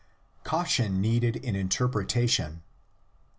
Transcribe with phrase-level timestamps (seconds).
[0.43, 2.63] CAUTION NEEDED IN INTERPRETATION.